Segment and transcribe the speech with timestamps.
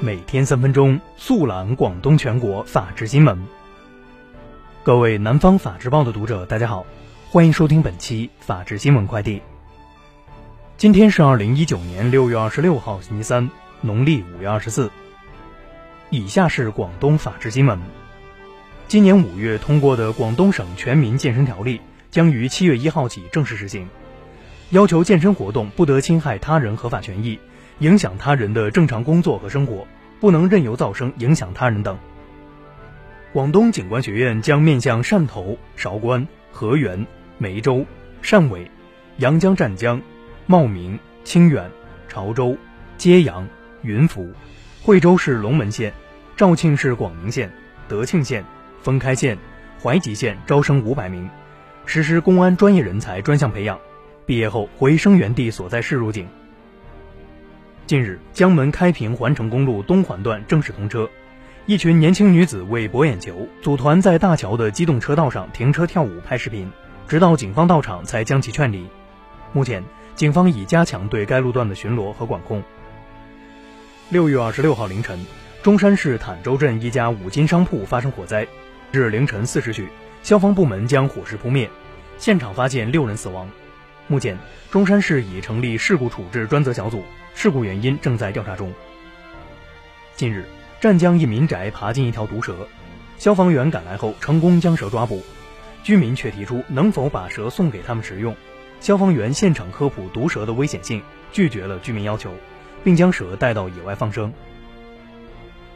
[0.00, 3.36] 每天三分钟速览广东全国法治新闻。
[4.84, 6.86] 各位南方法制报的读者，大家好，
[7.30, 9.42] 欢迎收听本期法治新闻快递。
[10.76, 13.50] 今天是二零一九年六月二十六号，星期三，
[13.80, 14.88] 农历五月二十四。
[16.10, 17.80] 以下是广东法治新闻。
[18.86, 21.78] 今年五月通过的《广东省全民健身条例》
[22.12, 23.88] 将于七月一号起正式实行，
[24.70, 27.40] 要求健身活动不得侵害他人合法权益。
[27.80, 29.86] 影响他人的正常工作和生活，
[30.20, 31.96] 不能任由噪声影响他人等。
[33.32, 37.06] 广东警官学院将面向汕头、韶关、河源、
[37.36, 37.84] 梅州、
[38.22, 38.70] 汕尾、
[39.18, 40.00] 阳江湛江、
[40.46, 41.70] 茂名、清远、
[42.08, 42.56] 潮州、
[42.96, 43.46] 揭阳、
[43.82, 44.32] 云浮、
[44.82, 45.92] 惠州市龙门县、
[46.36, 47.52] 肇庆市广宁县、
[47.86, 48.44] 德庆县、
[48.82, 49.38] 封开县、
[49.80, 51.28] 怀集县招生五百名，
[51.86, 53.78] 实施公安专业人才专项培养，
[54.26, 56.26] 毕业后回生源地所在市入警。
[57.88, 61.08] 近日，江门开平环城公路东环段正式通车，
[61.64, 66.70] 一群年轻女子为博眼球，组团在大桥的机动车道上停车跳舞拍视频，
[67.08, 68.86] 直到警方到场才将其劝离。
[69.54, 69.82] 目前，
[70.14, 72.62] 警方已加强对该路段的巡逻和管控。
[74.10, 75.18] 六月二十六号凌晨，
[75.62, 78.46] 中山市坦洲镇一家五金商铺发生火灾，
[78.92, 79.88] 至凌晨四时许，
[80.22, 81.66] 消防部门将火势扑灭，
[82.18, 83.48] 现场发现六人死亡。
[84.10, 84.38] 目前，
[84.70, 87.04] 中山市已成立事故处置专责小组。
[87.34, 88.72] 事故原因正在调查中。
[90.16, 90.46] 近日，
[90.80, 92.66] 湛江一民宅爬进一条毒蛇，
[93.18, 95.22] 消防员赶来后成功将蛇抓捕，
[95.84, 98.34] 居民却提出能否把蛇送给他们食用。
[98.80, 102.32] 消防员现场科普毒蛇的危险性，拒绝了居民要求，
[102.82, 104.32] 并将蛇带到野外放生。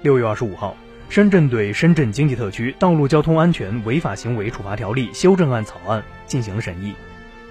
[0.00, 0.74] 六月二十五号，
[1.10, 6.94] 深圳对《深圳经济特区道路交通安全违法行为处罚条例》修正案草案进行了审议，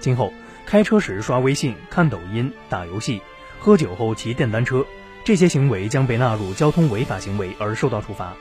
[0.00, 0.32] 今后
[0.66, 3.20] 开车时刷微信、看抖音、打游戏。
[3.60, 4.84] 喝酒后骑电单车，
[5.24, 8.34] 这些行为将被纳入交通违法行为而受到处罚。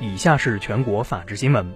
[0.00, 1.70] 以下是全国法制新闻。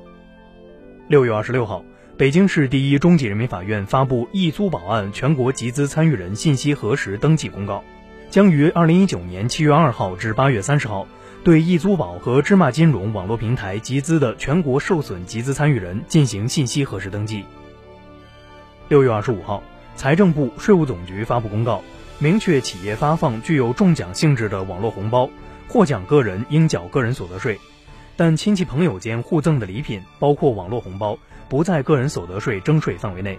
[1.07, 1.85] 六月二十六号，
[2.17, 7.85] 北京市第一中级人民法院发布易租宝案全国集资参与人信息核实登记公告，
[8.31, 11.07] 将于二零一九年七月二号至八月三十号
[11.45, 17.45] 对易租宝和芝麻金融网络平台集资的全国受损集资参与人进行信息核实登记。
[18.88, 19.62] 六月二十五号，
[19.97, 21.82] 财政部、税务总局发布公告。
[22.19, 25.28] 明确企业发放具有中奖性质的网络红包，
[25.69, 27.60] 获奖个人应缴个人所得税，
[28.16, 31.19] 但亲戚朋友间互赠的礼品，包括网络红包，
[31.50, 33.38] 不在个人所得税征税范围内。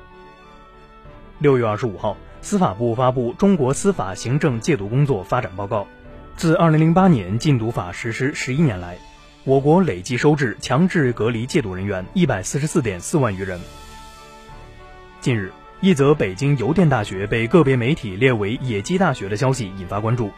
[1.39, 5.81] 六月二十五号，司法部发布《中国司法行政戒毒工作发展报告》，
[6.37, 8.99] 自二零零八年禁毒法实施十一年来，
[9.45, 13.59] 我国累计收治强制隔离戒毒人员一百四十四点四万余人。
[15.21, 15.51] 近日。
[15.81, 20.29] 一则北京邮电大学被个别媒体列为“野鸡大学”的消息引发关注。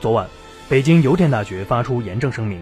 [0.00, 0.28] 昨晚，
[0.68, 2.60] 北京邮电大学发出严正声明。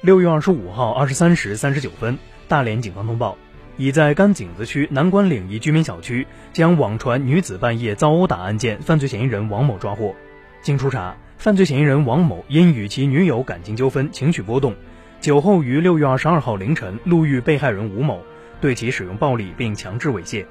[0.00, 3.36] 六月二十五号二十三时三十九分，大连警方通报，
[3.76, 10.14] 已在甘井子区南关岭一居民小区将网传女子半夜遭殴打案件犯罪嫌疑人王某抓获。
[10.62, 14.74] 经初查，犯罪嫌疑人王某因与其女友感情纠纷，情绪波动，
[15.20, 18.22] 酒后于六月二十二号凌晨路遇被害人吴某，
[18.60, 20.44] 对其使用暴力并强制猥亵。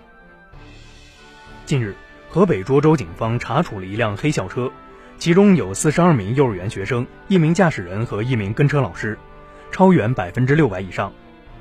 [1.66, 1.96] 近日，
[2.30, 4.72] 河北涿州警方查处了一辆黑校车，
[5.18, 9.18] 其中有四十二名幼儿园学生、一名驾驶人和一名跟车老师，
[9.72, 11.12] 超员百分之六百以上。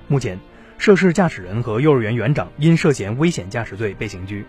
[0.06, 0.38] 目前，
[0.78, 4.44] 涉事驾驶人和幼儿园园长因涉嫌危险驾驶罪被刑拘。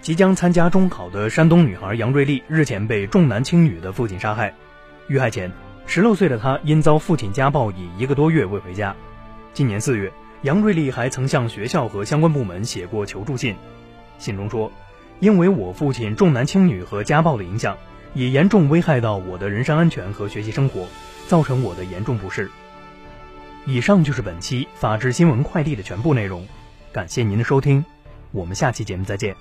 [0.00, 4.54] 即将参加中考的山东女孩杨瑞丽日前被重男轻女的父亲杀害。
[5.08, 5.50] 遇害前，
[5.86, 8.94] 十六岁的她因遭父亲家暴，已一个多月未回家。
[9.54, 10.12] 今年四月，
[10.44, 13.56] 杨瑞丽还曾向学校和相关部门写过求助信。
[14.18, 14.70] 信中说
[15.18, 17.78] ：“因为我父亲重男轻女和家暴的影响，
[18.12, 20.86] 也严重危害到我的人身安全和学习生活，
[21.28, 22.50] 造成我的严重不适。”
[23.64, 26.46] 以上就是本期法治新闻快递的全部内容，
[26.92, 27.82] 感谢您的收听，
[28.30, 29.34] 我们下期节目再见。